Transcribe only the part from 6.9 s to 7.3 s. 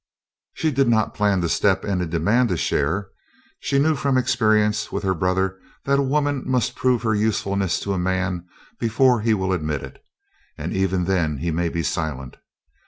her